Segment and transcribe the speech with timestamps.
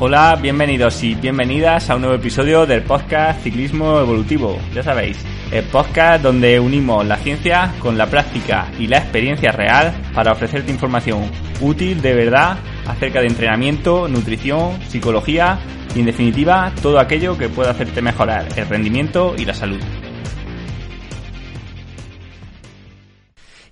[0.00, 4.56] Hola, bienvenidos y bienvenidas a un nuevo episodio del podcast Ciclismo Evolutivo.
[4.72, 5.18] Ya sabéis,
[5.50, 10.70] el podcast donde unimos la ciencia con la práctica y la experiencia real para ofrecerte
[10.70, 11.28] información
[11.60, 15.58] útil de verdad acerca de entrenamiento, nutrición, psicología
[15.96, 19.80] y en definitiva todo aquello que pueda hacerte mejorar el rendimiento y la salud.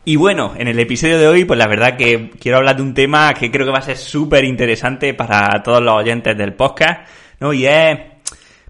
[0.09, 2.95] Y bueno, en el episodio de hoy, pues la verdad que quiero hablar de un
[2.95, 7.10] tema que creo que va a ser súper interesante para todos los oyentes del podcast,
[7.41, 7.52] ¿no?
[7.52, 7.98] Y es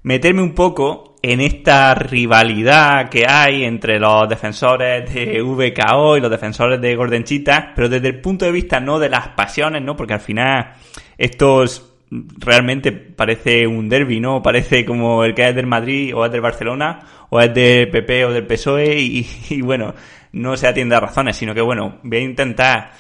[0.03, 6.31] meterme un poco en esta rivalidad que hay entre los defensores de VKO y los
[6.31, 9.95] defensores de Gordenchita, pero desde el punto de vista no de las pasiones, ¿no?
[9.95, 10.73] Porque al final
[11.19, 11.97] estos
[12.39, 14.43] realmente parece un derby, ¿no?
[14.43, 18.25] Parece como el que es del Madrid o es del Barcelona o es del PP
[18.25, 19.95] o del PSOE y, y bueno,
[20.33, 22.91] no se atiende a razones, sino que bueno, voy a intentar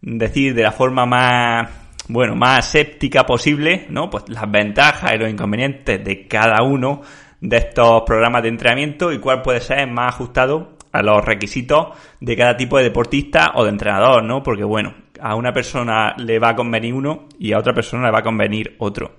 [0.00, 1.68] decir de la forma más,
[2.08, 4.10] bueno, más séptica posible, ¿no?
[4.10, 7.02] Pues las ventajas y los inconvenientes de cada uno
[7.40, 11.88] de estos programas de entrenamiento y cuál puede ser más ajustado a los requisitos
[12.20, 14.42] de cada tipo de deportista o de entrenador, ¿no?
[14.42, 18.12] Porque bueno, a una persona le va a convenir uno y a otra persona le
[18.12, 19.12] va a convenir otro.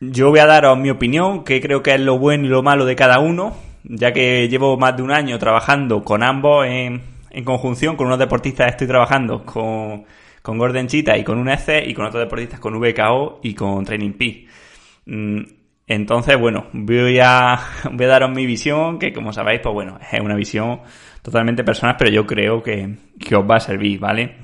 [0.00, 2.84] Yo voy a daros mi opinión, que creo que es lo bueno y lo malo
[2.84, 7.02] de cada uno, ya que llevo más de un año trabajando con ambos en,
[7.44, 10.04] conjunción, con unos deportistas estoy trabajando con,
[10.40, 13.84] con Gordon Chita y con un ECE y con otros deportistas con VKO y con
[13.84, 14.46] Training P.
[15.06, 15.40] Mm,
[15.86, 17.58] entonces, bueno, voy a,
[17.92, 20.80] voy a daros mi visión, que como sabéis, pues bueno, es una visión
[21.22, 24.36] totalmente personal, pero yo creo que, que os va a servir, ¿vale?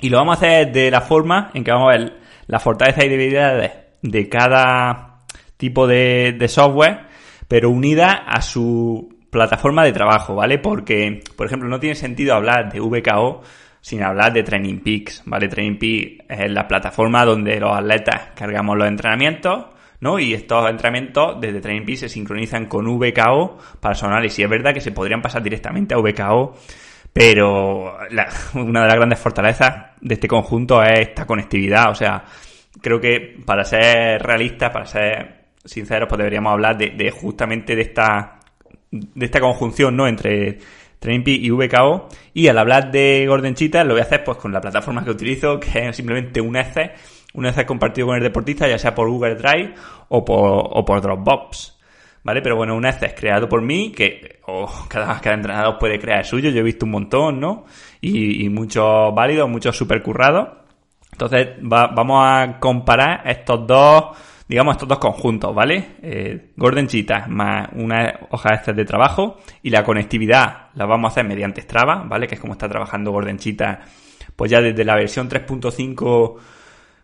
[0.00, 3.04] Y lo vamos a hacer de la forma en que vamos a ver la fortaleza
[3.04, 3.72] y debilidades
[4.02, 5.24] de cada
[5.56, 7.13] tipo de software
[7.48, 10.58] pero unida a su plataforma de trabajo, ¿vale?
[10.58, 13.42] Porque, por ejemplo, no tiene sentido hablar de VKO
[13.80, 15.48] sin hablar de Training Peaks, ¿vale?
[15.48, 19.66] Training Peaks es la plataforma donde los atletas cargamos los entrenamientos,
[20.00, 20.18] ¿no?
[20.18, 24.44] Y estos entrenamientos desde Training Peaks se sincronizan con VKO para su análisis.
[24.44, 26.54] Es verdad que se podrían pasar directamente a VKO,
[27.12, 27.98] pero
[28.54, 31.90] una de las grandes fortalezas de este conjunto es esta conectividad.
[31.90, 32.24] O sea,
[32.80, 38.40] creo que para ser realistas, para ser sinceros, pues deberíamos hablar de, justamente de esta,
[38.90, 40.06] de esta conjunción, ¿no?
[40.06, 40.58] Entre
[40.98, 42.08] TrainP y VKO.
[42.34, 45.10] Y al hablar de Gordon Cheetah, lo voy a hacer pues con la plataforma que
[45.10, 46.92] utilizo, que es simplemente un ECE,
[47.34, 49.74] un ECE compartido con el deportista, ya sea por Google Drive
[50.08, 51.72] o por, Dropbox.
[52.22, 52.40] ¿Vale?
[52.40, 54.40] Pero bueno, un ECE es creado por mí, que
[54.88, 57.66] cada, entrenador puede crear el suyo, yo he visto un montón, ¿no?
[58.00, 60.48] Y, y muchos válidos, muchos super currados.
[61.12, 64.16] Entonces, vamos a comparar estos dos
[64.48, 65.96] digamos, estos dos conjuntos, ¿vale?
[66.02, 71.12] Eh, Gordon Cheetah más una hoja extra de trabajo y la conectividad la vamos a
[71.12, 72.26] hacer mediante Strava, ¿vale?
[72.26, 73.80] Que es como está trabajando Gordon Cheetah,
[74.36, 76.36] pues ya desde la versión 3.5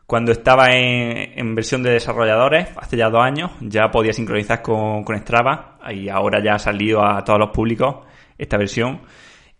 [0.06, 5.16] cuando estaba en, versión de desarrolladores, hace ya dos años, ya podía sincronizar con, con
[5.16, 9.02] Strava y ahora ya ha salido a todos los públicos esta versión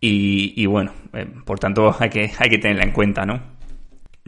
[0.01, 3.60] y, bueno, eh, por tanto hay que, hay que tenerla en cuenta, ¿no?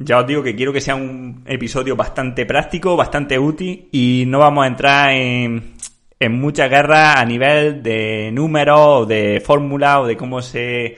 [0.04, 4.38] Ya os digo que quiero que sea un episodio bastante práctico, bastante útil y no
[4.38, 5.74] vamos a entrar en,
[6.18, 10.96] en mucha guerra a nivel de números de fórmula o de cómo se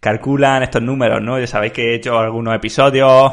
[0.00, 1.38] calculan estos números, ¿no?
[1.38, 3.32] Ya sabéis que he hecho algunos episodios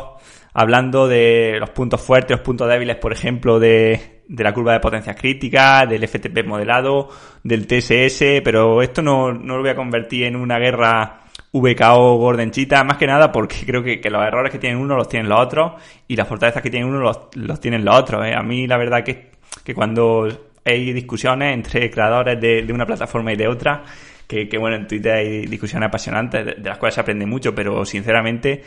[0.54, 4.80] hablando de los puntos fuertes, los puntos débiles, por ejemplo, de, de la curva de
[4.80, 7.10] potencia crítica, del FTP modelado,
[7.44, 11.21] del TSS, pero esto no, no lo voy a convertir en una guerra
[11.54, 15.30] VKO Gordenchita, más que nada porque creo que, los errores que tienen uno los tienen
[15.30, 15.74] los otros
[16.08, 18.26] y las fortalezas que tienen uno los, tienen los otros.
[18.26, 18.34] ¿eh?
[18.36, 19.32] A mí la verdad que,
[19.64, 20.28] que cuando
[20.64, 23.84] hay discusiones entre creadores de, una plataforma y de otra,
[24.28, 28.64] que, bueno, en Twitter hay discusiones apasionantes de, las cuales se aprende mucho, pero sinceramente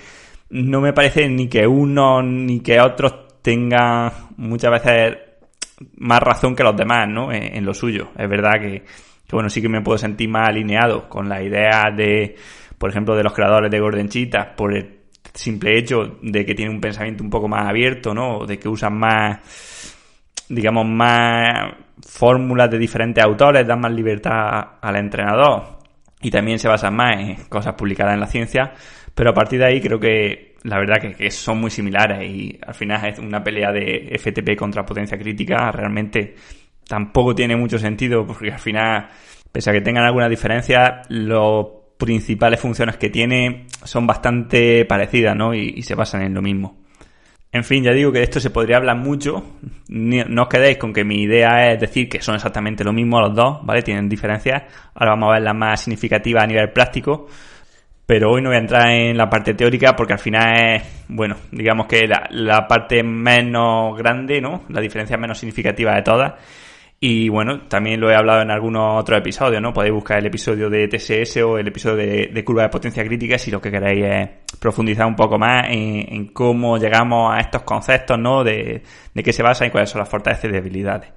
[0.51, 5.17] no me parece ni que uno ni que otros tengan muchas veces
[5.97, 7.33] más razón que los demás, ¿no?
[7.33, 8.11] En, lo suyo.
[8.17, 8.83] Es verdad que,
[9.27, 12.37] que, bueno, sí que me puedo sentir más alineado con la idea de
[12.79, 16.75] por ejemplo, de los creadores de Gordon Cheetah, por el simple hecho de que tienen
[16.75, 18.47] un pensamiento un poco más abierto, ¿no?
[18.47, 19.39] De que usan más,
[20.49, 21.75] digamos, más
[22.07, 25.79] fórmulas de diferentes autores, dan más libertad al entrenador.
[26.21, 28.73] Y también se basan más en cosas publicadas en la ciencia,
[29.15, 32.59] pero a partir de ahí creo que la verdad que, que son muy similares y
[32.67, 36.35] al final es una pelea de FTP contra potencia crítica, realmente
[36.87, 39.09] tampoco tiene mucho sentido porque al final,
[39.53, 41.67] pese a que tengan alguna diferencia, los
[41.99, 45.55] principales funciones que tiene son bastante parecidas, ¿no?
[45.55, 46.79] Y, se basan en lo mismo.
[47.53, 49.45] En fin, ya digo que de esto se podría hablar mucho.
[49.89, 53.35] No os quedéis con que mi idea es decir que son exactamente lo mismo los
[53.35, 53.83] dos, ¿vale?
[53.83, 54.65] Tienen diferencias.
[54.95, 57.29] Ahora vamos a ver las más significativas a nivel práctico.
[58.07, 61.37] Pero hoy no voy a entrar en la parte teórica porque al final es, bueno,
[61.53, 64.65] digamos que la, la parte menos grande, ¿no?
[64.69, 66.35] La diferencia menos significativa de todas.
[67.07, 69.75] Y bueno, también lo he hablado en algunos otros episodios, ¿no?
[69.75, 73.51] Podéis buscar el episodio de TSS o el episodio de, curva de potencia crítica si
[73.51, 74.29] lo que queréis es
[74.59, 78.43] profundizar un poco más en, cómo llegamos a estos conceptos, ¿no?
[78.43, 81.11] De, de qué se basa y cuáles son las fortalezas y debilidades.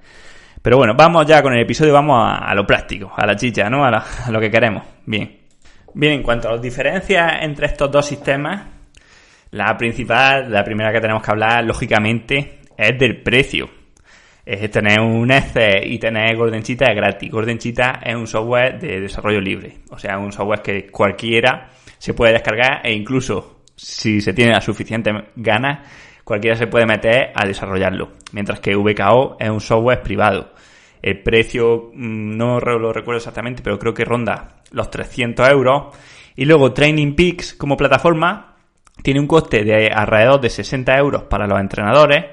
[0.62, 3.86] Pero bueno, vamos ya con el episodio, vamos a, lo práctico, a la chicha, ¿no?
[3.86, 4.84] A, a lo que queremos.
[5.06, 5.40] Bien.
[5.94, 8.62] Bien, en cuanto a las diferencias entre estos dos sistemas,
[9.52, 13.77] la principal, la primera que tenemos que hablar, lógicamente, es del precio
[14.48, 17.30] es tener un Excel y tener Gordenchita es gratis.
[17.30, 19.80] Gordenchita es un software de desarrollo libre.
[19.90, 24.62] O sea, un software que cualquiera se puede descargar e incluso si se tiene la
[24.62, 25.86] suficiente ganas,
[26.24, 28.14] cualquiera se puede meter a desarrollarlo.
[28.32, 30.54] Mientras que VKO es un software privado.
[31.02, 35.94] El precio mm, no lo recuerdo exactamente, pero creo que ronda los 300 euros.
[36.38, 38.56] Y luego Training Peaks como plataforma
[39.04, 42.26] tiene un coste de alrededor de 60 euros para los entrenadores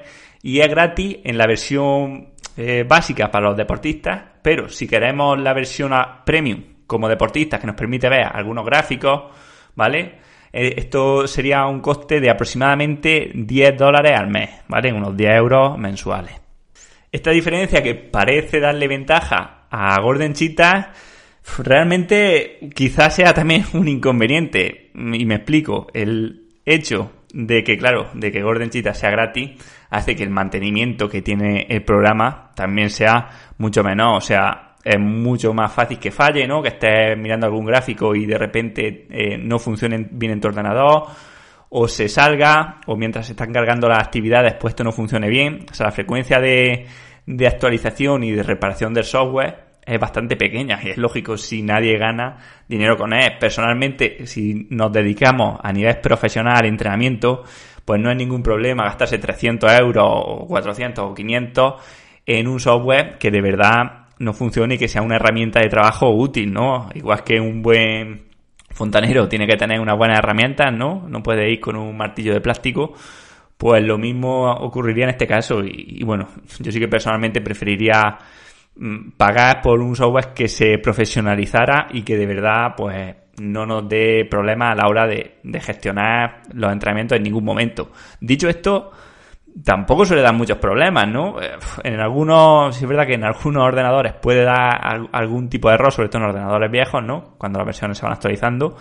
[0.45, 5.53] y es gratis en la versión eh, básica para los deportistas, pero si queremos la
[5.53, 5.91] versión
[6.23, 9.23] premium como deportistas que nos permite ver algunos gráficos,
[9.73, 10.19] ¿vale?
[10.53, 14.93] Eh, esto sería un coste de aproximadamente 10 dólares al mes, ¿vale?
[14.93, 16.39] Unos 10 euros mensuales.
[17.11, 20.93] Esta diferencia que parece darle ventaja a Gordon Cheetah
[21.57, 24.91] realmente quizás sea también un inconveniente.
[24.93, 25.87] Y me explico.
[25.91, 29.51] El hecho de que, claro, de que Gordon Cheetah sea gratis
[29.95, 33.27] hace que el mantenimiento que tiene el programa también sea
[33.57, 34.17] mucho menor.
[34.17, 36.61] O sea, es mucho más fácil que falle, ¿no?
[36.61, 41.07] Que estés mirando algún gráfico y de repente eh, no funcione bien en tu ordenador,
[41.69, 45.65] o se salga, o mientras se están cargando las actividades, pues esto no funcione bien.
[45.71, 46.85] O sea, la frecuencia de,
[47.25, 51.97] de actualización y de reparación del software es bastante pequeña y es lógico si nadie
[51.97, 52.37] gana
[52.67, 53.33] dinero con él.
[53.39, 57.43] Personalmente, si nos dedicamos a nivel profesional al entrenamiento,
[57.85, 61.73] pues no hay ningún problema gastarse 300 euros o 400 o 500
[62.25, 66.09] en un software que de verdad no funcione y que sea una herramienta de trabajo
[66.09, 66.89] útil, ¿no?
[66.95, 68.23] Igual que un buen
[68.71, 71.07] fontanero tiene que tener unas buenas herramientas, ¿no?
[71.07, 72.93] No puede ir con un martillo de plástico.
[73.57, 76.27] Pues lo mismo ocurriría en este caso y, y bueno,
[76.59, 78.17] yo sí que personalmente preferiría
[78.75, 83.87] mm, pagar por un software que se profesionalizara y que de verdad pues no nos
[83.87, 87.91] dé problemas a la hora de, gestionar los entrenamientos en ningún momento.
[88.19, 88.91] Dicho esto,
[89.63, 91.41] tampoco suele dar muchos problemas, ¿no?
[91.41, 91.51] Eh,
[91.83, 95.91] en algunos, sí es verdad que en algunos ordenadores puede dar algún tipo de error,
[95.91, 97.35] sobre todo en ordenadores viejos, ¿no?
[97.37, 98.75] Cuando las versiones se van actualizando.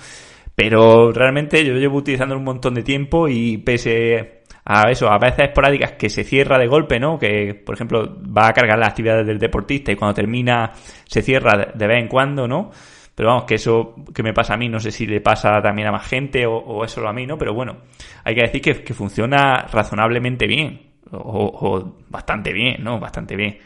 [0.54, 5.48] Pero realmente yo llevo utilizando un montón de tiempo y pese a eso, a veces
[5.48, 7.18] esporádicas que se cierra de golpe, ¿no?
[7.18, 10.72] Que, por ejemplo, va a cargar las actividades del deportista y cuando termina
[11.04, 12.70] se cierra de vez en cuando, ¿no?
[13.14, 15.88] Pero vamos, que eso que me pasa a mí, no sé si le pasa también
[15.88, 17.38] a más gente o, es solo a mí, ¿no?
[17.38, 17.78] Pero bueno,
[18.24, 20.94] hay que decir que, funciona razonablemente bien.
[21.12, 22.98] O, bastante bien, ¿no?
[22.98, 23.58] Bastante bien.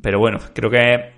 [0.00, 1.12] Pero bueno, creo que,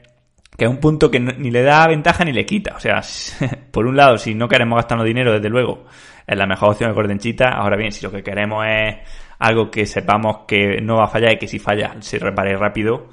[0.57, 2.75] que es un punto que ni le da ventaja ni le quita.
[2.75, 3.01] O sea,
[3.71, 5.85] por un lado, si no queremos gastarnos dinero, desde luego,
[6.27, 7.51] es la mejor opción de Cordenchita.
[7.51, 8.97] Ahora bien, si lo que queremos es
[9.39, 13.09] algo que sepamos que no va a fallar y que si falla se repare rápido,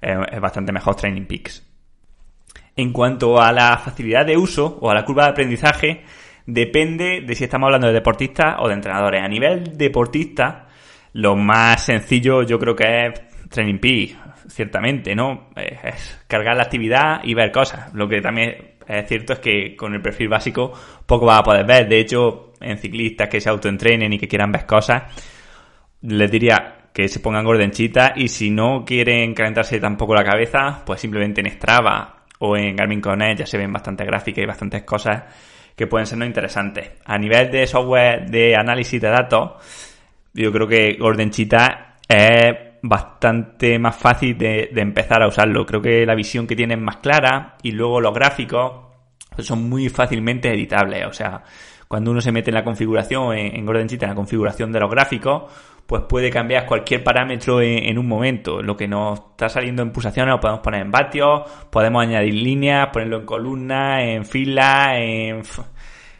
[0.00, 1.73] eh, es bastante mejor Training Peaks.
[2.76, 6.02] En cuanto a la facilidad de uso o a la curva de aprendizaje,
[6.46, 9.22] depende de si estamos hablando de deportistas o de entrenadores.
[9.22, 10.66] A nivel deportista,
[11.12, 14.16] lo más sencillo yo creo que es Training Peak,
[14.48, 15.50] ciertamente, ¿no?
[15.54, 17.94] Es cargar la actividad y ver cosas.
[17.94, 20.72] Lo que también es cierto es que con el perfil básico
[21.06, 21.88] poco vas a poder ver.
[21.88, 25.04] De hecho, en ciclistas que se autoentrenen y que quieran ver cosas,
[26.02, 31.00] les diría que se pongan gordenchitas y si no quieren calentarse tampoco la cabeza, pues
[31.00, 32.13] simplemente en Strava
[32.44, 35.22] o en Garmin Connect ya se ven bastantes gráficas y bastantes cosas
[35.76, 36.90] que pueden ser no interesantes.
[37.04, 39.52] A nivel de software de análisis de datos,
[40.32, 45.64] yo creo que Gordon Cheetah es bastante más fácil de, empezar a usarlo.
[45.64, 48.72] Creo que la visión que tiene es más clara y luego los gráficos
[49.38, 51.06] son muy fácilmente editables.
[51.06, 51.42] O sea,
[51.88, 54.90] cuando uno se mete en la configuración, en, en Cheetah, en la configuración de los
[54.90, 55.44] gráficos,
[55.86, 58.62] pues puede cambiar cualquier parámetro en, un momento.
[58.62, 62.88] Lo que nos está saliendo en pulsaciones lo podemos poner en vatios, podemos añadir líneas,
[62.92, 65.42] ponerlo en columnas, en filas, en...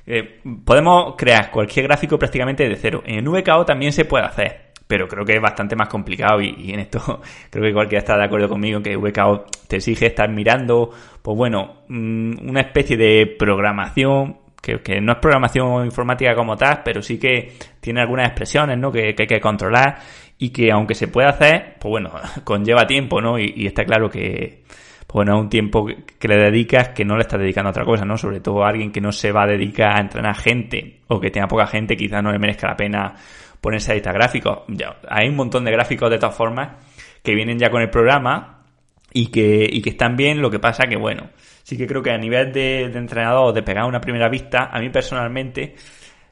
[0.06, 3.02] Eh, podemos crear cualquier gráfico prácticamente de cero.
[3.06, 6.80] En VKO también se puede hacer, pero creo que es bastante más complicado y, en
[6.80, 10.90] esto creo que cualquiera está de acuerdo conmigo que VKO te exige estar mirando,
[11.22, 17.02] pues bueno, mm, una especie de programación que, no es programación informática como tal, pero
[17.02, 18.90] sí que tiene algunas expresiones, ¿no?
[18.90, 19.98] Que, hay que controlar
[20.38, 22.10] y que aunque se pueda hacer, pues bueno,
[22.44, 23.38] conlleva tiempo, ¿no?
[23.38, 24.64] Y, está claro que,
[25.06, 25.86] pues bueno, es un tiempo
[26.18, 28.16] que le dedicas que no le estás dedicando a otra cosa, ¿no?
[28.16, 31.30] Sobre todo a alguien que no se va a dedicar a entrenar gente o que
[31.30, 33.14] tenga poca gente, quizás no le merezca la pena
[33.60, 34.60] ponerse a editar gráficos.
[34.68, 36.70] Ya, hay un montón de gráficos de todas formas
[37.22, 38.62] que vienen ya con el programa
[39.12, 41.30] y que, y que están bien, lo que pasa que, bueno,
[41.64, 44.78] sí que creo que a nivel de, de entrenador, de pegar una primera vista, a
[44.78, 45.74] mí personalmente,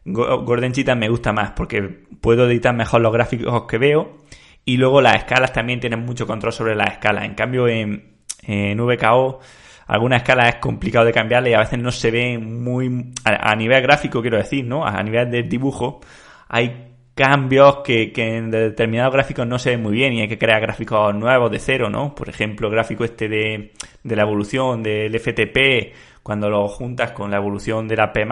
[0.04, 1.82] Gordon Cheetah me gusta más porque
[2.20, 4.18] puedo editar mejor los gráficos que veo
[4.64, 7.24] y luego las escalas también tienen mucho control sobre las escalas.
[7.24, 9.40] En cambio, en, en VKO,
[9.86, 13.82] alguna escala es complicado de cambiarle y a veces no se ve muy, a, nivel
[13.82, 14.86] gráfico quiero decir, ¿no?
[14.86, 16.00] A nivel de dibujo,
[16.48, 20.60] hay cambios que, en determinados gráficos no se ven muy bien y hay que crear
[20.60, 22.14] gráficos nuevos de cero, ¿no?
[22.14, 27.30] Por ejemplo, el gráfico este de, de la evolución del FTP, cuando lo juntas con
[27.30, 28.24] la evolución de la P+,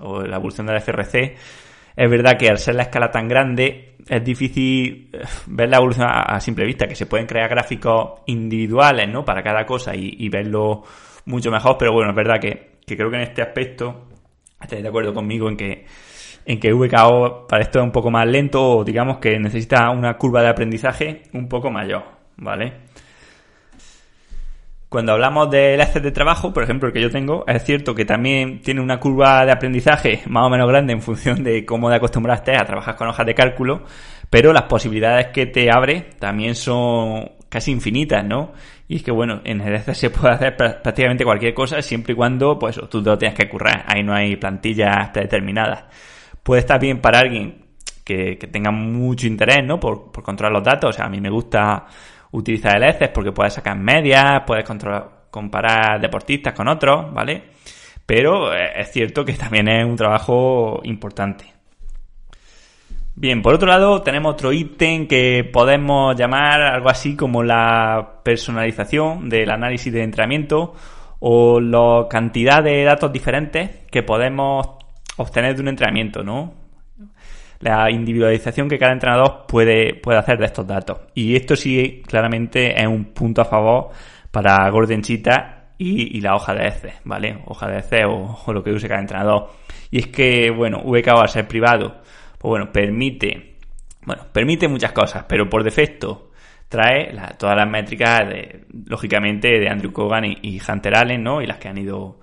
[0.00, 1.36] o la evolución de la FRC,
[1.96, 6.06] es verdad que al ser la escala tan grande, es difícil eh, ver la evolución
[6.10, 9.24] a, simple vista, que se pueden crear gráficos individuales, ¿no?
[9.24, 10.82] Para cada cosa y, verlo
[11.24, 14.08] mucho mejor, pero bueno, es verdad que, que creo que en este aspecto
[14.60, 15.86] estáis de acuerdo conmigo en que
[16.46, 20.16] en que VKO para esto es un poco más lento o digamos que necesita una
[20.16, 22.04] curva de aprendizaje un poco mayor,
[22.36, 22.72] ¿vale?
[24.88, 28.04] Cuando hablamos del Excel de trabajo, por ejemplo, el que yo tengo, es cierto que
[28.04, 31.96] también tiene una curva de aprendizaje más o menos grande en función de cómo te
[31.96, 33.82] acostumbraste a trabajar con hojas de cálculo,
[34.30, 38.52] pero las posibilidades que te abre también son casi infinitas, ¿no?
[38.86, 42.16] Y es que, bueno, en el Excel se puede hacer prácticamente cualquier cosa siempre y
[42.16, 43.84] cuando, pues, tú te lo tengas que currar.
[43.88, 45.84] Ahí no hay plantillas predeterminadas
[46.46, 47.66] puede estar bien para alguien
[48.04, 49.80] que, tenga mucho interés, ¿no?
[49.80, 50.90] Por, controlar los datos.
[50.90, 51.86] O sea, a mí me gusta
[52.30, 54.64] utilizar el ECES porque puedes sacar medias, puedes
[55.28, 57.50] comparar deportistas con otros, ¿vale?
[58.06, 61.52] Pero eh, es cierto que también es un trabajo importante.
[63.16, 69.28] Bien, por otro lado tenemos otro ítem que podemos llamar algo así como la personalización
[69.28, 70.74] del análisis de entrenamiento
[71.18, 74.75] o la cantidad de datos diferentes que podemos
[75.16, 76.54] obtener de un entrenamiento, ¿no?
[77.60, 80.98] La individualización que cada entrenador puede, puede hacer de estos datos.
[81.14, 83.90] Y esto sí, claramente, es un punto a favor
[84.30, 87.42] para Gordon Cheetah y, la hoja de ECE, ¿vale?
[87.46, 89.50] Hoja de ECE o, lo que use cada entrenador.
[89.90, 92.02] Y es que, bueno, VKO al ser privado,
[92.38, 93.56] pues bueno, permite,
[94.04, 96.30] bueno, permite muchas cosas, pero por defecto
[96.68, 101.40] trae todas las métricas, de, lógicamente, de Andrew Kogan y, y Hunter Allen, ¿no?
[101.40, 102.18] Y las que han ido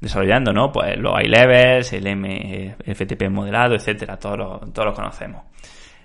[0.00, 0.70] desarrollando, ¿no?
[0.70, 5.42] Pues los iLevels, el MFTP modelado, etcétera, todos los, todos los conocemos.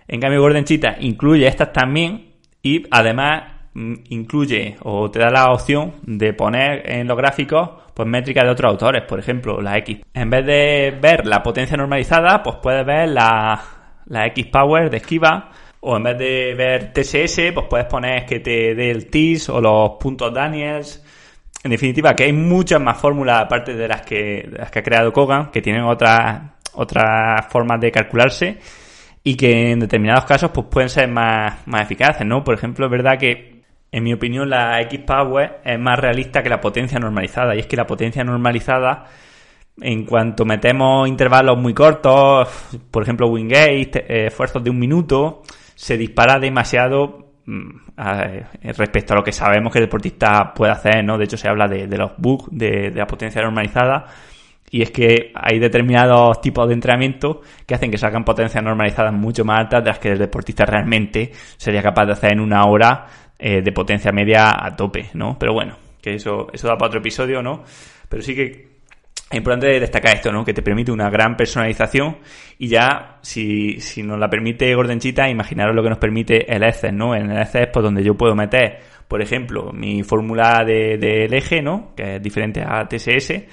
[0.07, 5.51] En cambio, Gordon Cheetah incluye estas también y además mm, incluye o te da la
[5.51, 9.99] opción de poner en los gráficos pues métricas de otros autores, por ejemplo, la X.
[10.13, 13.61] En vez de ver la potencia normalizada, pues puedes ver la,
[14.07, 18.39] la X Power de esquiva o en vez de ver TSS, pues puedes poner que
[18.39, 21.02] te dé el TIS o los puntos Daniels
[21.63, 25.13] en definitiva, que hay muchas más fórmulas aparte de las que, las que ha creado
[25.13, 26.41] Kogan, que tienen otras,
[26.73, 28.57] otras formas de calcularse
[29.23, 32.43] y que en determinados casos pues pueden ser más, más eficaces, ¿no?
[32.43, 36.59] Por ejemplo, es verdad que en mi opinión la X-Power es más realista que la
[36.59, 39.05] potencia normalizada y es que la potencia normalizada
[39.81, 42.49] en cuanto metemos intervalos muy cortos,
[42.91, 45.43] por ejemplo Wingate, eh, esfuerzos de un minuto,
[45.75, 51.17] se dispara demasiado respecto a lo que sabemos que el deportista puede hacer, ¿no?
[51.17, 54.05] De hecho, se habla de, los bugs, de, la potencia normalizada,
[54.69, 59.45] y es que hay determinados tipos de entrenamiento que hacen que salgan potencias normalizadas mucho
[59.45, 63.05] más altas de las que el deportista realmente sería capaz de hacer en una hora
[63.37, 65.37] eh, de potencia media a tope, ¿no?
[65.37, 67.63] Pero bueno, que eso, eso da para otro episodio, ¿no?
[68.09, 68.72] Pero sí que
[69.33, 70.45] es importante destacar esto, ¿no?
[70.45, 72.17] Que te permite una gran personalización
[72.59, 76.93] y ya, si, si nos la permite Gordenchita, imaginaros lo que nos permite el ECES,
[76.93, 77.15] ¿no?
[77.15, 81.63] En el ECES, pues donde yo puedo meter, por ejemplo, mi fórmula del de, eje,
[81.63, 81.93] ¿no?
[81.95, 83.43] Que es diferente a TSS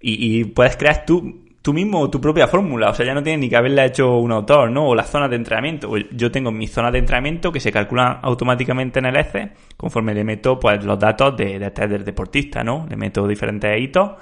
[0.00, 3.50] y, puedes crear tú, tú mismo tu propia fórmula, o sea, ya no tienes ni
[3.50, 4.86] que haberla hecho un autor, ¿no?
[4.88, 5.94] O las zonas de entrenamiento.
[6.10, 10.24] Yo tengo mis zonas de entrenamiento que se calculan automáticamente en el ECES conforme le
[10.24, 12.86] meto, pues, los datos de, de este del deportista, ¿no?
[12.88, 14.12] Le meto diferentes hitos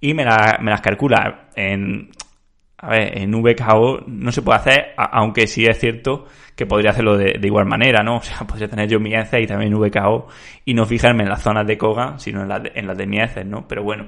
[0.00, 2.10] y me, me las calcula en,
[2.78, 6.26] a ver, en VKO no se puede hacer, aunque sí es cierto
[6.56, 8.16] que podría hacerlo de, igual manera, ¿no?
[8.18, 10.28] O sea, podría tener yo mi ECE y también VKO
[10.64, 13.06] y no fijarme en las zonas de Koga, sino en las de, en las de
[13.06, 13.68] mi ECE, ¿no?
[13.68, 14.06] Pero bueno,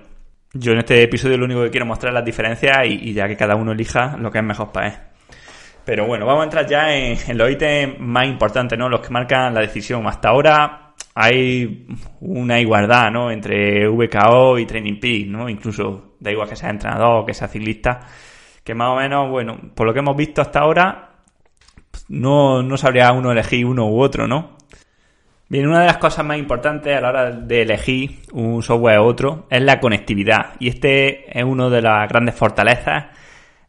[0.54, 3.36] yo en este episodio lo único que quiero mostrar es las diferencias y, ya que
[3.36, 4.94] cada uno elija lo que es mejor para él.
[5.84, 8.88] Pero bueno, vamos a entrar ya en, en los ítems más importantes, ¿no?
[8.88, 10.06] Los que marcan la decisión.
[10.06, 10.81] Hasta ahora
[11.14, 11.86] hay
[12.20, 13.30] una igualdad ¿no?
[13.30, 15.48] entre VKO y Training Peak, ¿no?
[15.48, 18.00] Incluso da igual que sea entrenador o que sea ciclista,
[18.64, 21.10] que más o menos, bueno, por lo que hemos visto hasta ahora,
[22.08, 24.56] no, no sabría uno elegir uno u otro, ¿no?
[25.48, 29.04] Bien, una de las cosas más importantes a la hora de elegir un software u
[29.04, 30.54] otro es la conectividad.
[30.60, 33.04] Y este es uno de las grandes fortalezas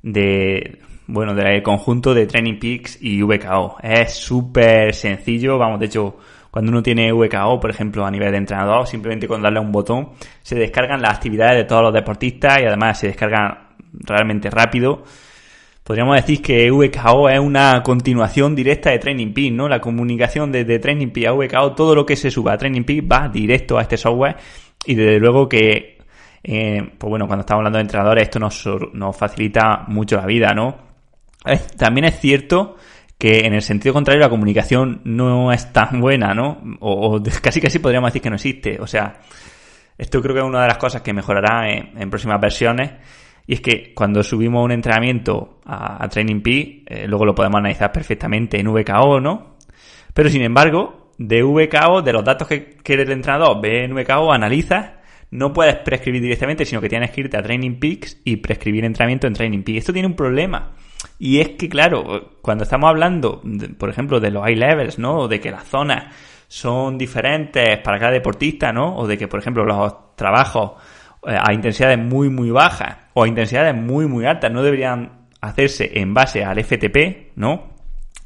[0.01, 3.77] de, bueno, del conjunto de Training Peaks y VKO.
[3.83, 6.17] Es súper sencillo, vamos, de hecho,
[6.53, 9.71] cuando uno tiene VKO, por ejemplo, a nivel de entrenador, simplemente con darle a un
[9.71, 10.09] botón,
[10.43, 15.03] se descargan las actividades de todos los deportistas y además se descargan realmente rápido.
[15.83, 19.67] Podríamos decir que VKO es una continuación directa de Training Peak, ¿no?
[19.67, 23.11] La comunicación desde Training Peak a VKO, todo lo que se suba a Training Peak
[23.11, 24.35] va directo a este software
[24.85, 25.97] y desde luego que,
[26.43, 30.53] eh, pues bueno, cuando estamos hablando de entrenadores esto nos, nos facilita mucho la vida,
[30.53, 30.93] ¿no?
[31.77, 32.77] también es cierto
[33.23, 36.61] que en el sentido contrario la comunicación no es tan buena, ¿no?
[36.81, 38.77] O, casi casi podríamos decir que no existe.
[38.81, 39.21] O sea,
[39.97, 42.91] esto creo que es una de las cosas que mejorará en, próximas versiones.
[43.47, 47.93] Y es que cuando subimos un entrenamiento a, Training P, eh, luego lo podemos analizar
[47.93, 49.55] perfectamente en VKO, ¿no?
[50.13, 54.33] Pero sin embargo, de VKO, de los datos que, que el entrenador ve en VKO,
[54.33, 54.95] analiza,
[55.31, 59.27] no puedes prescribir directamente, sino que tienes que irte a Training Peaks y prescribir entrenamiento
[59.27, 59.79] en Training Peaks.
[59.79, 60.73] Esto tiene un problema.
[61.25, 63.41] Y es que, claro, cuando estamos hablando,
[63.77, 65.19] por ejemplo, de los high levels, ¿no?
[65.19, 66.13] O de que las zonas
[66.49, 68.97] son diferentes para cada deportista, ¿no?
[68.97, 70.71] O de que, por ejemplo, los trabajos
[71.25, 75.97] eh, a intensidades muy, muy bajas o a intensidades muy, muy altas no deberían hacerse
[75.97, 77.69] en base al FTP, ¿no?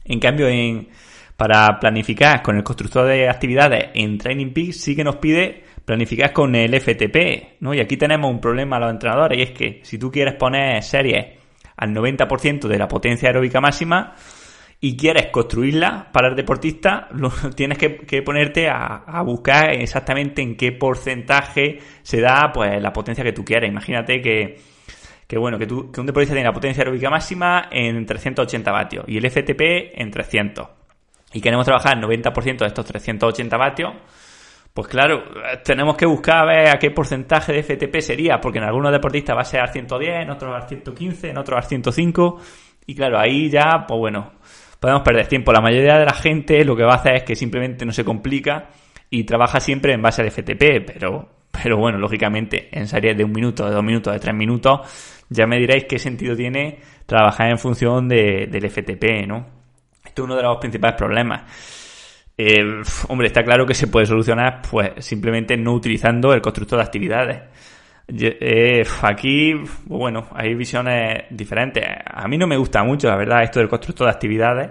[0.04, 0.88] En cambio, en,
[1.36, 6.34] para planificar con el constructor de actividades en Training Peak sí que nos pide planificar
[6.34, 7.75] con el FTP, ¿no?
[7.75, 10.82] Y aquí tenemos un problema a los entrenadores y es que si tú quieres poner
[10.82, 11.37] series
[11.77, 14.15] al 90% de la potencia aeróbica máxima
[14.79, 17.07] y quieres construirla para el deportista,
[17.55, 23.34] tienes que, ponerte a, buscar exactamente en qué porcentaje se da pues la potencia que
[23.34, 23.69] tú quieres.
[23.69, 24.57] Imagínate que,
[25.25, 29.05] que bueno, que, tú, que un deportista tiene la potencia aeróbica máxima en 380 vatios
[29.07, 30.67] y el FTP en 300.
[31.34, 33.93] Y queremos trabajar el 90% de estos 380 vatios
[34.77, 35.24] pues claro,
[35.63, 39.36] tenemos que buscar a ver a qué porcentaje de FTP sería, porque en algunos deportistas
[39.36, 42.40] va a ser al 110, en otros al 115, en otros al 105,
[42.85, 44.33] y claro, ahí ya, pues bueno,
[44.79, 45.51] podemos perder tiempo.
[45.51, 48.05] La mayoría de la gente lo que va a hacer es que simplemente no se
[48.05, 48.70] complica
[49.09, 53.31] y trabaja siempre en base al FTP, pero, pero bueno, lógicamente en series de un
[53.31, 57.57] minuto, de dos minutos, de tres minutos, ya me diréis qué sentido tiene trabajar en
[57.57, 59.44] función de, del FTP, ¿no?
[60.05, 61.76] Esto es uno de los principales problemas.
[62.38, 66.86] Eh, hombre, está claro que se puede solucionar pues simplemente no utilizando el constructor de
[66.86, 67.42] actividades.
[68.08, 69.54] Eh, aquí,
[69.86, 71.84] bueno, hay visiones diferentes.
[72.06, 74.70] A mí no me gusta mucho, la verdad, esto del constructor de actividades.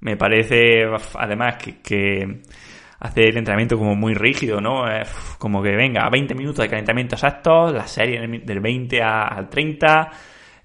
[0.00, 2.40] Me parece, además, que,
[2.98, 4.84] hace el entrenamiento como muy rígido, ¿no?
[5.38, 10.10] como que venga, 20 minutos de calentamiento exactos, la serie del 20 al 30,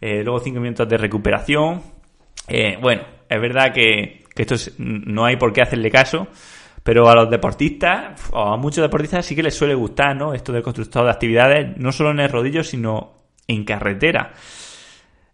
[0.02, 1.82] eh, luego 5 minutos de recuperación.
[2.82, 6.28] bueno, es verdad que que esto no hay por qué hacerle caso,
[6.84, 10.34] pero a los deportistas, o a muchos deportistas sí que les suele gustar, ¿no?
[10.34, 13.14] Esto del constructor de actividades, no solo en el rodillo, sino
[13.48, 14.32] en carretera.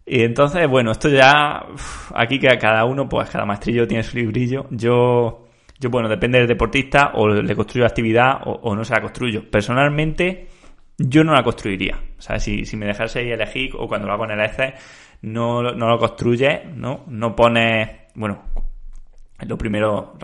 [0.06, 1.66] Y entonces, bueno, esto ya,
[2.14, 4.66] aquí que cada uno, pues cada maestrillo tiene su librillo.
[4.70, 5.46] Yo,
[5.78, 9.48] yo bueno, depende del deportista, o le construyo actividad o, no se la construyo.
[9.50, 10.48] Personalmente,
[10.98, 12.00] yo no la construiría.
[12.18, 14.74] O sea, si, si me dejase elegir, o cuando lo hago en el ECE,
[15.22, 17.04] no, no lo construye, ¿no?
[17.06, 18.42] No pone, bueno,
[19.46, 20.14] lo primero,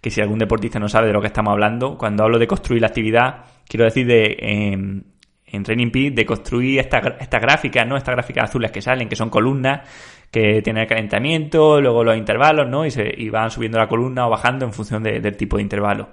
[0.00, 2.82] que si algún deportista no sabe de lo que estamos hablando, cuando hablo de construir
[2.82, 5.14] la actividad, quiero decir de en,
[5.62, 7.96] Training Peak de construir estas esta gráficas, ¿no?
[7.96, 9.88] Estas gráficas azules que salen, que son columnas,
[10.30, 12.84] que tienen el calentamiento, luego los intervalos, ¿no?
[12.84, 16.10] Y, se, y van subiendo la columna o bajando en función del tipo de intervalo.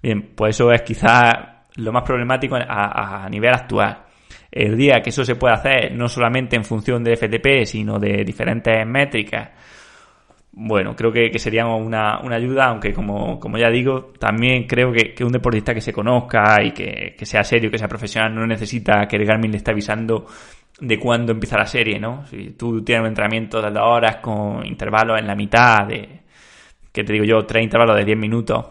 [0.00, 1.34] Bien, pues eso es quizás
[1.76, 4.04] lo más problemático a, a, nivel actual.
[4.50, 8.24] El día que eso se puede hacer no solamente en función de FTP, sino de
[8.24, 9.50] diferentes métricas,
[10.58, 15.74] bueno, creo que, sería una, ayuda, aunque como, ya digo, también creo que, un deportista
[15.74, 19.50] que se conozca y que, sea serio, que sea profesional, no necesita que el Garmin
[19.50, 20.26] le esté avisando
[20.80, 22.26] de cuándo empieza la serie, ¿no?
[22.26, 26.22] Si tú tienes un entrenamiento de dos horas con intervalos en la mitad de,
[26.90, 28.64] que te digo yo, tres intervalos de 10 minutos,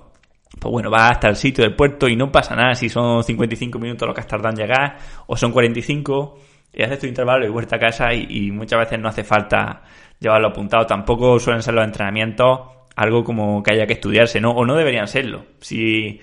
[0.60, 3.78] pues bueno, vas hasta el sitio del puerto y no pasa nada si son 55
[3.78, 6.40] minutos lo que has tardado en llegar o son 45
[6.74, 9.84] y haces tu intervalo y vuelta a casa y muchas veces no hace falta
[10.20, 10.86] llevarlo apuntado.
[10.86, 12.60] Tampoco suelen ser los entrenamientos
[12.96, 14.52] algo como que haya que estudiarse, ¿no?
[14.52, 15.46] O no deberían serlo.
[15.60, 16.20] Si,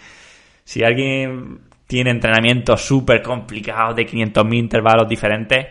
[0.64, 5.66] si alguien tiene entrenamientos súper complicados de 500.000 intervalos diferentes,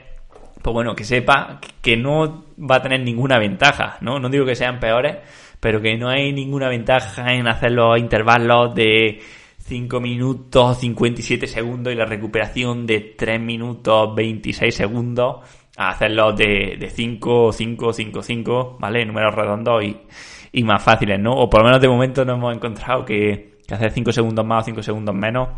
[0.62, 4.20] pues bueno, que sepa que no va a tener ninguna ventaja, ¿no?
[4.20, 5.18] No digo que sean peores,
[5.60, 9.22] pero que no hay ninguna ventaja en hacer los intervalos de
[9.58, 15.38] 5 minutos 57 segundos y la recuperación de 3 minutos 26 segundos
[15.82, 19.04] a hacerlo de, de 5, 5, 5, 5, ¿vale?
[19.04, 19.98] Números redondos y,
[20.52, 21.34] y más fáciles, ¿no?
[21.34, 24.62] O por lo menos de momento no hemos encontrado que, que hacer 5 segundos más
[24.62, 25.50] o 5 segundos menos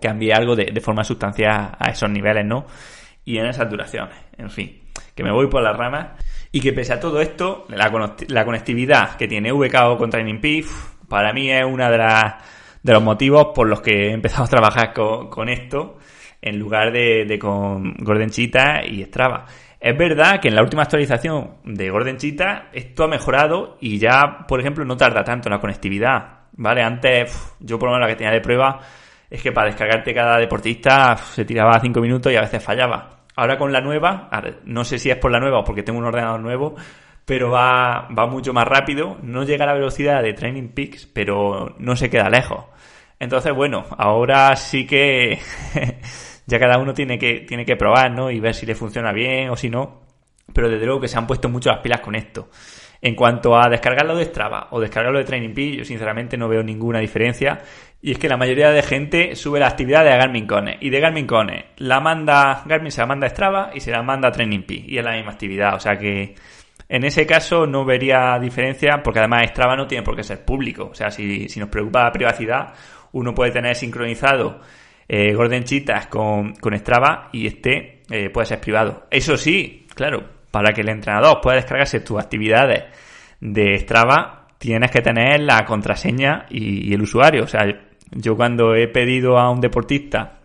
[0.00, 2.66] cambie algo de, de forma sustancial a esos niveles, ¿no?
[3.24, 4.82] Y en esas duraciones, en fin,
[5.16, 6.10] que me voy por las ramas
[6.52, 7.90] y que pese a todo esto, la,
[8.28, 10.66] la conectividad que tiene VKO con Training Peak,
[11.08, 12.34] para mí es una de, las,
[12.84, 15.98] de los motivos por los que he empezado a trabajar con, con esto
[16.40, 19.46] en lugar de, con Gordon Cheetah y Strava.
[19.78, 24.46] Es verdad que en la última actualización de Gordon Cheetah esto ha mejorado y ya,
[24.48, 26.82] por ejemplo, no tarda tanto en la conectividad, ¿vale?
[26.82, 28.80] Antes, yo por lo menos la que tenía de prueba
[29.28, 33.16] es que para descargarte cada deportista se tiraba 5 minutos y a veces fallaba.
[33.36, 34.30] Ahora con la nueva,
[34.64, 36.74] no sé si es por la nueva o porque tengo un ordenador nuevo,
[37.26, 41.74] pero va, va mucho más rápido, no llega a la velocidad de Training Peaks, pero
[41.78, 42.64] no se queda lejos.
[43.18, 45.38] Entonces, bueno, ahora sí que
[46.46, 48.30] ya cada uno tiene que, tiene que probar, ¿no?
[48.30, 50.02] Y ver si le funciona bien o si no.
[50.52, 52.48] Pero desde luego que se han puesto mucho las pilas con esto.
[53.00, 56.62] En cuanto a descargarlo de Strava o descargarlo de Training Peaks, yo sinceramente no veo
[56.62, 57.60] ninguna diferencia.
[58.00, 60.82] Y es que la mayoría de gente sube la actividad de Garmin Connect.
[60.82, 64.02] Y de Garmin Connect la manda, Garmin se la manda a Strava y se la
[64.02, 64.88] manda a Training Peaks.
[64.88, 65.74] Y es la misma actividad.
[65.74, 66.34] O sea que
[66.88, 70.88] en ese caso no vería diferencia porque además Strava no tiene por qué ser público.
[70.90, 72.74] O sea, si, si nos preocupa la privacidad,
[73.12, 74.60] uno puede tener sincronizado
[75.08, 75.34] eh,
[76.08, 79.06] con, con Strava y este eh, puede ser privado.
[79.10, 82.84] Eso sí, claro, para que el entrenador pueda descargarse tus actividades
[83.40, 87.44] de Strava, tienes que tener la contraseña y, el usuario.
[87.44, 87.66] O sea,
[88.10, 90.40] yo cuando he pedido a un deportista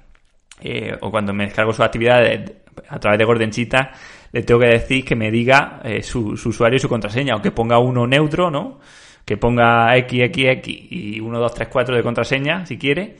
[0.59, 2.51] eh, o cuando me descargo sus actividades
[2.89, 3.89] a través de Gordon Cheetahs,
[4.31, 7.41] le tengo que decir que me diga eh, su, su, usuario y su contraseña, o
[7.41, 8.79] que ponga uno neutro, ¿no?
[9.25, 13.15] Que ponga XXX y 1, 2, 3, 4 de contraseña, si quiere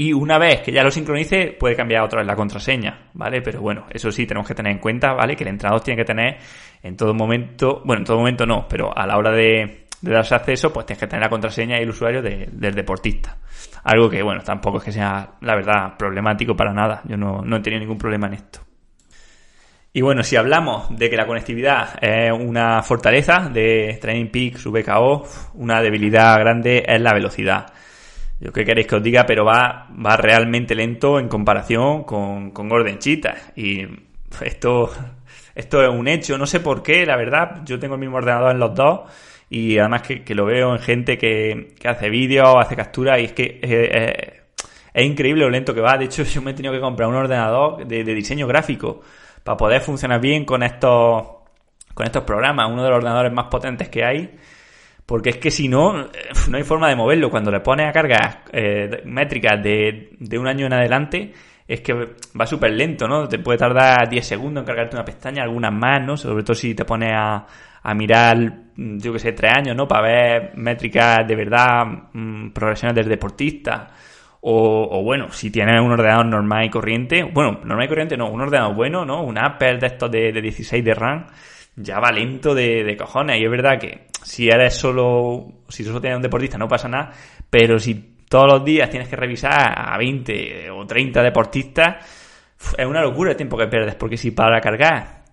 [0.00, 3.42] y una vez que ya lo sincronice, puede cambiar otra vez la contraseña, ¿vale?
[3.42, 5.36] Pero bueno, eso sí, tenemos que tener en cuenta, ¿vale?
[5.36, 6.38] Que el entrenador tiene que tener
[6.82, 10.72] en todo momento, bueno, en todo momento no, pero a la hora de, darse acceso,
[10.72, 13.36] pues tienes que tener la contraseña y el usuario del deportista.
[13.84, 17.02] Algo que, bueno, tampoco es que sea, la verdad, problemático para nada.
[17.04, 18.69] Yo no, no he tenido ningún problema en esto.
[19.92, 25.26] Y bueno, si hablamos de que la conectividad es una fortaleza de Training Peaks, VKO,
[25.54, 27.72] una debilidad grande es la velocidad.
[28.38, 32.68] Yo qué queréis que os diga, pero va, va realmente lento en comparación con, con
[32.68, 33.52] Gordon Cheetah.
[33.56, 33.84] Y
[34.42, 34.92] esto,
[35.56, 36.38] esto es un hecho.
[36.38, 37.62] No sé por qué, la verdad.
[37.64, 39.00] Yo tengo el mismo ordenador en los dos.
[39.50, 43.20] Y además que, lo veo en gente que, que hace vídeos, hace capturas.
[43.20, 44.40] Y es que
[44.94, 45.98] es, increíble lo lento que va.
[45.98, 49.02] De hecho, yo me he tenido que comprar un ordenador de, de diseño gráfico
[49.44, 51.26] para poder funcionar bien con estos,
[51.94, 52.70] con estos programas.
[52.70, 54.38] Uno de los ordenadores más potentes que hay
[55.10, 55.92] porque es que si no,
[56.48, 57.30] no hay forma de moverlo.
[57.30, 61.32] Cuando le pones a cargar eh, métricas de, de, un año en adelante,
[61.66, 61.92] es que
[62.40, 63.26] va súper lento, ¿no?
[63.26, 66.16] Te puede tardar 10 segundos en cargarte una pestaña, algunas más, ¿no?
[66.16, 67.44] Sobre todo si te pones a,
[67.82, 68.36] a mirar,
[68.76, 69.88] yo que sé, 3 años, ¿no?
[69.88, 73.90] Para ver métricas de verdad mmm, progresiones del deportista.
[74.42, 78.40] O, bueno, si tienes un ordenador normal y corriente, bueno, normal y corriente no, un
[78.40, 79.22] ordenador bueno, ¿no?
[79.22, 81.26] Un Apple de estos de, de 16 de RAM
[81.76, 83.38] ya va lento de, de, cojones.
[83.38, 87.12] Y es verdad que si eres solo, si solo tienes un deportista no pasa nada,
[87.50, 92.06] pero si todos los días tienes que revisar a 20 o 30 deportistas,
[92.76, 95.24] es una locura el tiempo que pierdes, porque si para cargar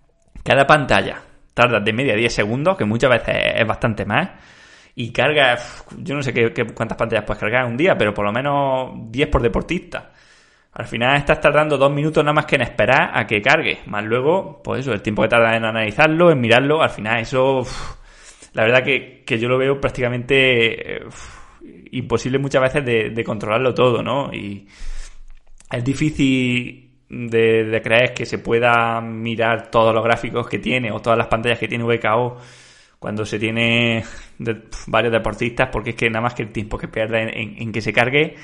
[0.44, 1.22] cada pantalla
[1.54, 4.30] tardas de media 10 segundos, que muchas veces es bastante más,
[5.00, 8.26] y cargas, yo no sé qué, cuántas pantallas puedes cargar en un día, pero por
[8.26, 10.12] lo menos 10 por deportista.
[10.74, 13.78] Al final estás tardando dos minutos nada más que en esperar a que cargue.
[13.86, 17.64] Más luego, pues eso, el tiempo que tarda en analizarlo, en mirarlo, al final eso,
[18.54, 21.04] la verdad que, que, yo lo veo prácticamente
[21.92, 24.34] imposible muchas veces de, de, controlarlo todo, ¿no?
[24.34, 24.68] Y
[25.72, 31.00] es difícil de, de, creer que se pueda mirar todos los gráficos que tiene o
[31.00, 32.38] todas las pantallas que tiene VKO
[33.00, 34.04] cuando se tiene
[34.88, 37.94] varios deportistas, porque es que nada más que el tiempo que pierde en, que se
[37.94, 38.36] cargue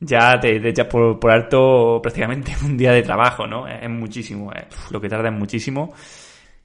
[0.00, 3.68] ya te, echas por, alto prácticamente un día de trabajo, ¿no?
[3.68, 4.50] Es, muchísimo,
[4.90, 5.94] lo que tarda es muchísimo.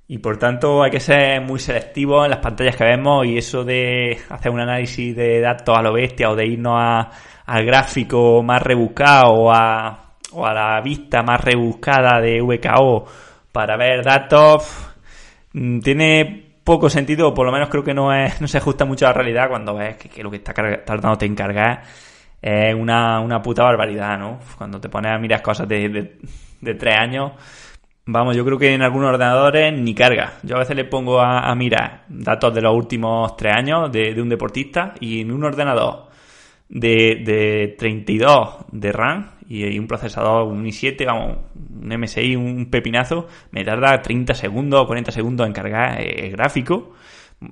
[0.10, 3.66] Y por tanto hay que ser muy selectivo en las pantallas que vemos y eso
[3.66, 7.12] de hacer un análisis de datos a lo bestia o de irnos a,
[7.46, 13.06] al gráfico más rebuscado o a, o a la vista más rebuscada de VKO
[13.52, 14.96] para ver datos
[15.52, 18.84] mm, tiene poco sentido, o por lo menos creo que no es, no se ajusta
[18.84, 21.82] mucho a la realidad cuando ves que, lo que está tardando en cargar
[22.42, 24.40] es una, una puta barbaridad, ¿no?
[24.58, 26.18] Cuando te pones a mirar cosas de,
[26.60, 27.32] de, tres años,
[28.06, 30.34] vamos, yo creo que en algunos ordenadores ni carga.
[30.44, 34.22] Yo a veces le pongo a, mirar datos de los últimos tres años de, de,
[34.22, 36.10] un deportista y en un ordenador
[36.68, 43.28] de, de 32 de RAM y un procesador, un i7, vamos, un MSI, un pepinazo,
[43.52, 46.94] me tarda 30 segundos o 40 segundos en cargar el gráfico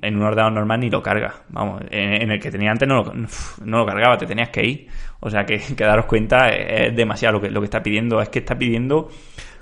[0.01, 1.43] en un ordenador normal ni lo carga.
[1.49, 4.87] Vamos, en, el que tenía antes no lo, no lo cargaba, te tenías que ir.
[5.19, 8.21] O sea que, que daros cuenta, es demasiado lo que, lo que está pidiendo.
[8.21, 9.09] Es que está pidiendo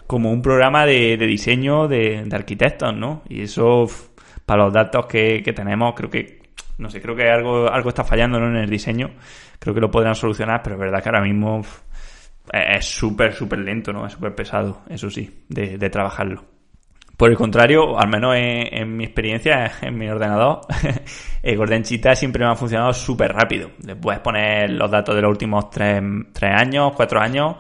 [0.08, 3.24] como un programa de, diseño de, arquitectos, ¿no?
[3.28, 3.88] Y eso,
[4.46, 6.42] para los datos que, tenemos, creo que,
[6.78, 9.12] no sé, creo que algo, algo está fallando en el diseño.
[9.60, 11.64] Creo que lo podrán solucionar, pero es verdad que ahora mismo
[12.52, 14.06] es súper, súper lento, ¿no?
[14.06, 16.54] Es súper pesado, eso sí, de, de trabajarlo.
[17.16, 20.62] Por el contrario, al menos en, mi experiencia, en mi ordenador,
[21.44, 23.72] el Gordon Cheetah siempre me ha funcionado súper rápido.
[23.86, 26.02] Le puedes poner los datos de los últimos tres,
[26.42, 27.56] años, cuatro años,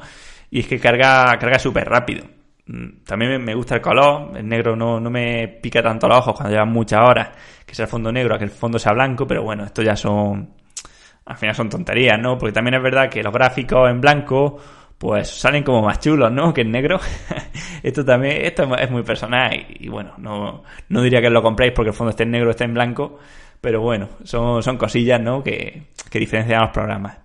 [0.50, 2.26] y es que carga, carga súper rápido.
[2.66, 6.36] Mm, también me gusta el color, el negro no, no me pica tanto los ojos
[6.36, 7.30] cuando llevan muchas horas,
[7.66, 9.96] que sea el fondo negro a que el fondo sea blanco, pero bueno, esto ya
[9.96, 10.56] son,
[11.26, 12.38] al final son tonterías, ¿no?
[12.38, 14.60] Porque también es verdad que los gráficos en blanco
[14.98, 16.54] pues salen como más chulos, ¿no?
[16.54, 17.00] Que en negro.
[17.84, 21.90] esto también, esto es muy personal y, bueno, no, no diría que lo compréis porque
[21.90, 23.20] el fondo esté en negro o esté en blanco,
[23.60, 25.44] pero bueno, son, son cosillas, ¿no?
[25.44, 27.18] Que, que diferencian los programas.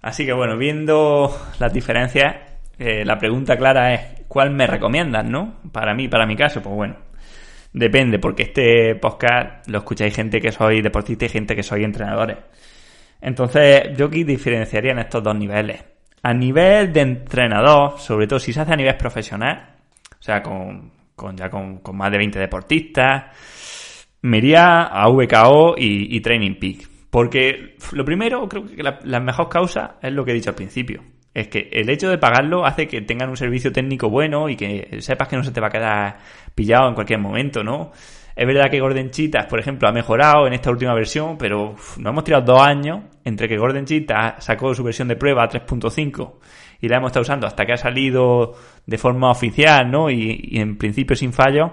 [0.00, 2.36] Así que bueno, viendo las diferencias,
[2.78, 5.56] eh, la pregunta clara es, ¿cuál me recomiendas, no?
[5.72, 6.96] Para mí, para mi caso, pues bueno,
[7.74, 12.38] depende, porque este podcast lo escucháis gente que soy deportista y gente que soy entrenadores.
[13.20, 15.84] Entonces, yo aquí diferenciaría en estos dos niveles.
[16.22, 19.74] A nivel de entrenador, sobre todo si se hace a nivel profesional,
[20.18, 20.92] o sea, con,
[21.34, 23.24] ya con, más de 20 deportistas,
[24.22, 26.88] me iría a VKO y, Training Peak.
[27.10, 31.02] Porque lo primero, creo que la, mejor causa es lo que he dicho al principio.
[31.34, 35.00] Es que el hecho de pagarlo hace que tengan un servicio técnico bueno y que
[35.00, 36.16] sepas que no se te va a quedar
[36.54, 37.90] pillado en cualquier momento, ¿no?
[38.36, 42.10] Es verdad que Gordon Cheetah, por ejemplo, ha mejorado en esta última versión, pero nos
[42.10, 46.34] hemos tirado dos años entre que Gordon Cheetah sacó su versión de prueba 3.5
[46.80, 48.54] y la hemos estado usando hasta que ha salido
[48.86, 50.10] de forma oficial, ¿no?
[50.10, 51.72] Y, en principio sin fallo.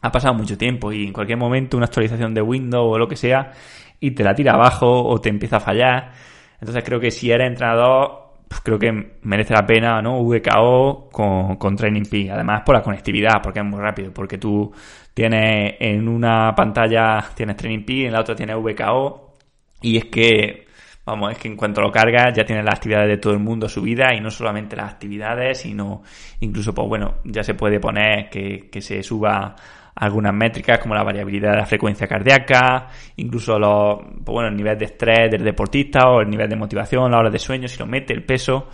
[0.00, 3.16] Ha pasado mucho tiempo y en cualquier momento una actualización de Windows o lo que
[3.16, 3.50] sea
[3.98, 6.12] y te la tira abajo o te empieza a fallar.
[6.60, 10.24] Entonces creo que si eres entrenador, pues creo que merece la pena, ¿no?
[10.24, 12.30] VKO con, con Training Peak.
[12.30, 14.72] Además por la conectividad, porque es muy rápido, porque tú
[15.18, 19.34] Tienes en una pantalla tienes Training Peak, en la otra tienes VKO.
[19.82, 20.68] Y es que,
[21.04, 23.68] vamos, es que en cuanto lo cargas ya tienes las actividades de todo el mundo
[23.68, 26.04] subidas y no solamente las actividades, sino
[26.38, 29.56] incluso, pues bueno, ya se puede poner que, se suba
[29.98, 34.78] algunas métricas como la variabilidad de la frecuencia cardíaca, incluso los, pues bueno, el nivel
[34.78, 37.86] de estrés del deportista o el nivel de motivación, la hora de sueño, si lo
[37.86, 38.68] mete, el peso.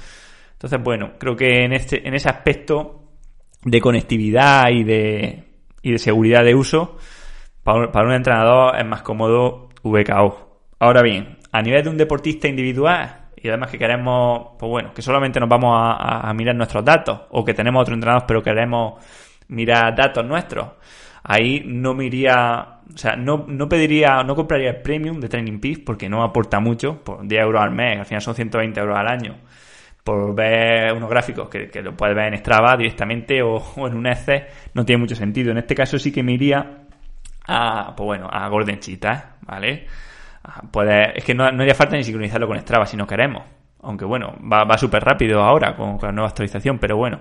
[0.52, 3.04] Entonces, bueno, creo que en este, en ese aspecto
[3.64, 5.44] de conectividad y de,
[5.82, 6.98] y de seguridad de uso,
[7.62, 10.60] para un, entrenador es más cómodo VKO.
[10.78, 15.00] Ahora bien, a nivel de un deportista individual, y además que queremos, pues bueno, que
[15.00, 19.02] solamente nos vamos a, mirar nuestros datos, o que tenemos otro entrenador pero queremos
[19.48, 20.68] mirar datos nuestros,
[21.24, 25.58] ahí no me iría, o sea, no, no pediría, no compraría el premium de Training
[25.58, 28.96] Peaks porque no aporta mucho, por 10 euros al mes, al final son 120 euros
[28.96, 29.36] al año
[30.04, 33.58] por ver unos gráficos que, lo puedes ver en Strava directamente o,
[33.88, 35.50] en un Excel, no tiene mucho sentido.
[35.50, 36.84] En este caso sí que me iría
[37.48, 39.86] a, pues bueno, a Golden Cheetah, ¿vale?
[40.70, 43.42] Puede, es que no, no haría falta ni sincronizarlo con Strava si no queremos.
[43.80, 47.20] Aunque bueno, va, va súper rápido ahora con, la nueva actualización, pero bueno,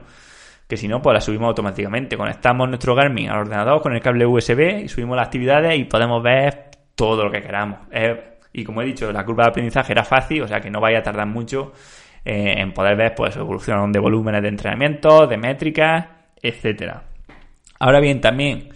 [0.73, 2.17] que si no, pues la subimos automáticamente.
[2.17, 6.23] Conectamos nuestro Garmin al ordenador con el cable USB y subimos las actividades y podemos
[6.23, 7.79] ver todo lo que queramos.
[8.51, 10.99] y como he dicho, la curva de aprendizaje era fácil, o sea que no vaya
[10.99, 11.73] a tardar mucho
[12.25, 16.07] eh, en poder ver pues evolución de volúmenes de entrenamiento, de métricas,
[16.41, 17.03] etcétera.
[17.79, 18.69] Ahora bien, también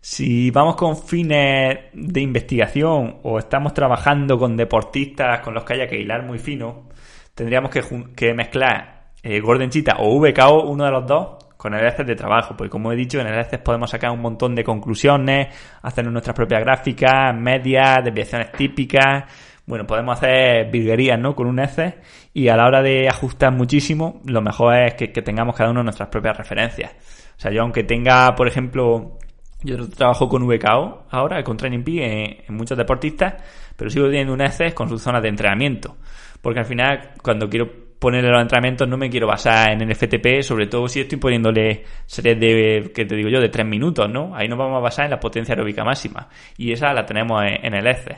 [0.00, 5.88] si vamos con fines de investigación o estamos trabajando con deportistas con los que haya
[5.88, 6.88] que hilar muy fino,
[7.34, 12.06] tendríamos que, mezclar eh, Gordon Cheetah o VKO, uno de los dos, con el ECES
[12.06, 15.48] de trabajo, porque como he dicho, en el ECES podemos sacar un montón de conclusiones,
[15.82, 19.24] hacer nuestras propias gráficas, medias, desviaciones típicas,
[19.68, 21.34] bueno, podemos hacer virguerías, ¿no?
[21.34, 21.96] Con un ECE
[22.32, 26.08] y a la hora de ajustar muchísimo, lo mejor es que, tengamos cada uno nuestras
[26.08, 26.92] propias referencias.
[27.36, 29.18] O sea, yo aunque tenga, por ejemplo,
[29.62, 33.34] yo trabajo con VKO ahora, con Training Peak en, muchos deportistas,
[33.76, 35.96] pero sigo teniendo un ECE con sus zonas de entrenamiento.
[36.40, 40.42] Porque al final, cuando quiero ponerle los entrenamientos, no me quiero basar en el FTP,
[40.42, 44.34] sobre todo si estoy poniéndole series de, que te digo yo, de 3 minutos, ¿no?
[44.34, 46.28] Ahí nos vamos a basar en la potencia aeróbica máxima.
[46.56, 48.16] Y esa la tenemos en, el ECE.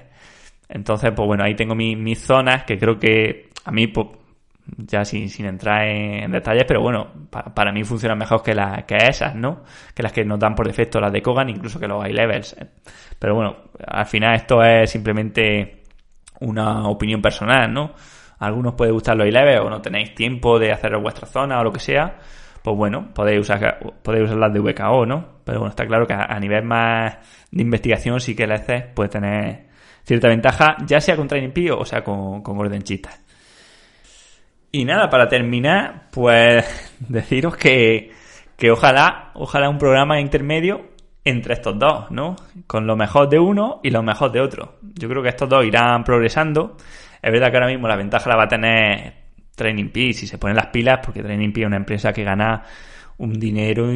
[0.68, 4.08] Entonces, pues bueno, ahí tengo mis zonas que creo que a mí, pues,
[4.76, 8.96] ya sin, sin entrar en, detalles, pero bueno, para mí funcionan mejor que, las que
[8.96, 9.64] esas, ¿no?
[9.94, 12.56] Que las que nos dan por defecto las de Kogan, incluso que los high levels.
[13.18, 15.82] Pero bueno, al final esto es simplemente
[16.40, 17.94] una opinión personal, ¿no?
[18.40, 21.64] Algunos puede gustar los high levels o no tenéis tiempo de hacer vuestra zona o
[21.64, 22.18] lo que sea,
[22.62, 25.40] pues bueno, podéis usar, podéis usar las de VKO, ¿no?
[25.44, 27.18] Pero bueno, está claro que a, nivel más
[27.50, 29.66] de investigación sí que el ECE puede tener
[30.04, 32.82] cierta ventaja, ya sea con Training o sea con, con Gordon
[34.72, 38.12] Y nada, para terminar, pues deciros que,
[38.56, 40.90] que ojalá, ojalá un programa intermedio
[41.24, 42.36] entre estos dos, ¿no?
[42.66, 44.78] Con lo mejor de uno y lo mejor de otro.
[44.82, 46.76] Yo creo que estos dos irán progresando.
[47.22, 49.14] Es verdad que ahora mismo la ventaja la va a tener
[49.54, 52.62] Training Peaks si se ponen las pilas, porque Training Peaks es una empresa que gana
[53.18, 53.92] un dinero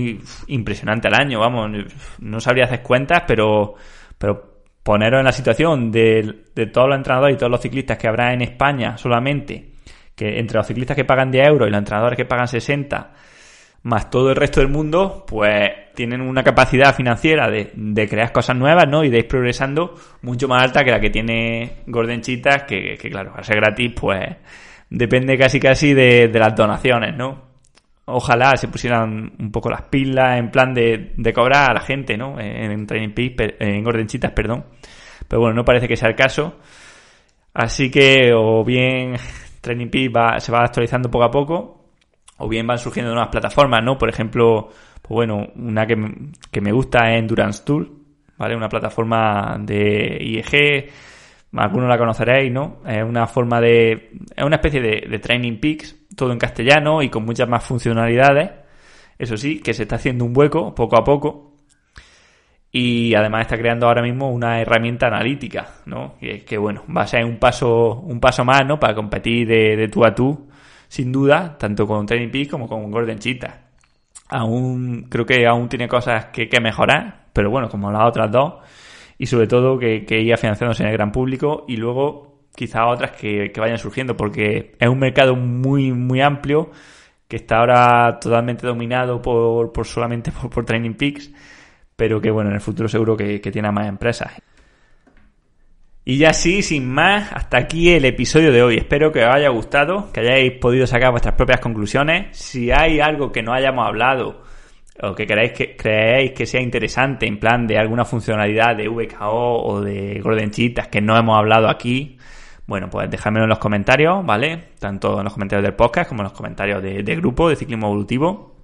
[0.48, 1.70] impresionante al año, vamos,
[2.18, 3.74] no sabría hacer cuentas, pero,
[4.18, 8.06] pero poneros en la situación de, de todos los entrenadores y todos los ciclistas que
[8.06, 9.72] habrá en España solamente,
[10.14, 13.12] que entre los ciclistas que pagan 10 euros y los entrenadores que pagan 60,
[13.84, 18.56] más todo el resto del mundo, pues tienen una capacidad financiera de, de crear cosas
[18.56, 19.04] nuevas, ¿no?
[19.04, 23.10] Y de ir progresando mucho más alta que la que tiene Gordon Chitas, que, que
[23.10, 24.20] claro, al ser gratis, pues
[24.88, 27.42] depende casi casi de, de las donaciones, ¿no?
[28.06, 32.16] Ojalá se pusieran un poco las pilas en plan de, de cobrar a la gente,
[32.16, 32.40] ¿no?
[32.40, 34.64] En Training Peaks, en Gordon Chitas, perdón.
[35.28, 36.58] Pero bueno, no parece que sea el caso.
[37.52, 39.14] Así que o bien
[39.60, 41.83] Training Peaks va, se va actualizando poco a poco,
[42.38, 43.96] o bien van surgiendo nuevas plataformas, ¿no?
[43.96, 44.68] Por ejemplo,
[45.02, 45.96] pues bueno, una que,
[46.50, 47.90] que me gusta es Endurance Tool,
[48.36, 48.56] ¿vale?
[48.56, 50.90] Una plataforma de IEG,
[51.56, 52.78] algunos la conoceréis, ¿no?
[52.86, 57.24] Es una forma de, es una especie de, Training Peaks, todo en castellano y con
[57.24, 58.50] muchas más funcionalidades.
[59.18, 61.52] Eso sí, que se está haciendo un hueco poco a poco.
[62.72, 66.16] Y además está creando ahora mismo una herramienta analítica, ¿no?
[66.18, 68.80] Que, que bueno, va a ser un paso, un paso más, ¿no?
[68.80, 70.48] Para competir de, de tú a tú,
[70.94, 73.64] sin duda, tanto con Training Peaks como con Golden Cheetah
[74.28, 78.54] aún creo que aún tiene cosas que, que mejorar, pero bueno, como las otras dos,
[79.18, 83.12] y sobre todo que, que ir financiándose en el gran público y luego quizá otras
[83.12, 86.70] que, que, vayan surgiendo, porque es un mercado muy, muy amplio
[87.28, 91.32] que está ahora totalmente dominado por, por solamente por, por Training Peaks,
[91.96, 94.32] pero que bueno, en el futuro seguro que, que tiene más empresas.
[96.06, 98.76] Y ya sí, sin más, hasta aquí el episodio de hoy.
[98.76, 102.36] Espero que os haya gustado, que hayáis podido sacar vuestras propias conclusiones.
[102.36, 104.42] Si hay algo que no hayamos hablado
[105.00, 109.62] o que queráis que creéis que sea interesante en plan de alguna funcionalidad de VKO
[109.64, 112.18] o de Golden Cheetahs que no hemos hablado aquí,
[112.66, 114.72] bueno, pues dejadmelo en los comentarios, ¿vale?
[114.78, 117.86] Tanto en los comentarios del podcast como en los comentarios de, de grupo de ciclismo
[117.86, 118.56] evolutivo.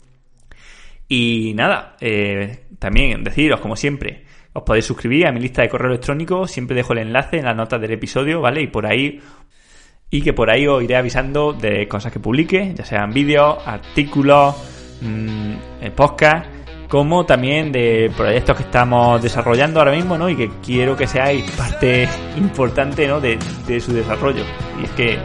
[1.09, 5.91] Y nada, eh, también deciros, como siempre, os podéis suscribir a mi lista de correo
[5.91, 8.63] electrónico, siempre dejo el enlace en las notas del episodio, ¿vale?
[8.63, 9.21] Y por ahí
[10.11, 14.57] y que por ahí os iré avisando de cosas que publique, ya sean vídeos, artículos,
[15.01, 15.55] mmm,
[15.95, 16.47] podcast,
[16.89, 20.29] como también de proyectos que estamos desarrollando ahora mismo, ¿no?
[20.29, 23.21] Y que quiero que seáis parte importante, ¿no?
[23.21, 24.43] De, de su desarrollo.
[24.81, 25.19] Y es que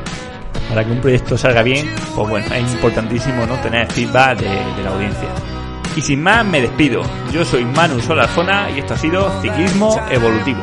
[0.69, 3.55] para que un proyecto salga bien, pues bueno, es importantísimo, ¿no?
[3.55, 5.54] Tener feedback de, de la audiencia.
[5.95, 7.03] Y sin más, me despido.
[7.31, 10.61] Yo soy Manu Solazona y esto ha sido Ciclismo Evolutivo.